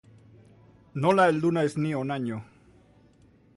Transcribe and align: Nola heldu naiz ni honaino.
Nola 1.03 1.27
heldu 1.33 1.53
naiz 1.59 1.73
ni 1.83 1.93
honaino. 2.01 2.43